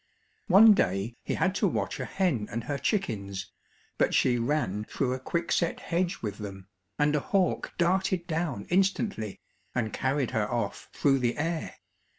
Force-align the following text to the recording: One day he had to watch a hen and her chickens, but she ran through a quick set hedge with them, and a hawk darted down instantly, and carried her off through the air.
One 0.47 0.73
day 0.73 1.15
he 1.21 1.35
had 1.35 1.53
to 1.61 1.67
watch 1.67 1.99
a 1.99 2.05
hen 2.05 2.47
and 2.51 2.63
her 2.63 2.79
chickens, 2.79 3.51
but 3.99 4.15
she 4.15 4.39
ran 4.39 4.83
through 4.85 5.13
a 5.13 5.19
quick 5.19 5.51
set 5.51 5.79
hedge 5.79 6.23
with 6.23 6.39
them, 6.39 6.67
and 6.97 7.15
a 7.15 7.19
hawk 7.19 7.73
darted 7.77 8.25
down 8.25 8.65
instantly, 8.71 9.39
and 9.75 9.93
carried 9.93 10.31
her 10.31 10.49
off 10.51 10.89
through 10.91 11.19
the 11.19 11.37
air. 11.37 11.75